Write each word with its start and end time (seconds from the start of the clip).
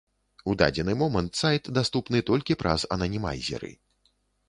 У 0.51 0.55
дадзены 0.61 0.95
момант 1.01 1.31
сайт 1.43 1.71
даступны 1.77 2.25
толькі 2.33 2.59
праз 2.65 2.89
ананімайзеры. 2.99 3.75